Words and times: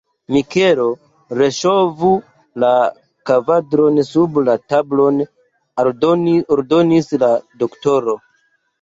Mikelo, 0.35 0.85
reŝovu 1.39 2.09
la 2.65 2.71
kadavron 3.31 4.01
sub 4.09 4.43
la 4.49 4.59
tablon, 4.75 5.23
ordonis 5.87 7.17
la 7.27 7.35
doktoro. 7.65 8.23